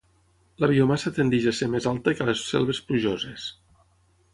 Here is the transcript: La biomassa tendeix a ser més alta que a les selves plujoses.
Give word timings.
La 0.63 0.69
biomassa 0.71 1.11
tendeix 1.19 1.47
a 1.51 1.55
ser 1.59 1.69
més 1.75 1.89
alta 1.95 2.17
que 2.19 2.27
a 2.27 2.31
les 2.33 2.45
selves 2.51 2.85
plujoses. 2.89 3.51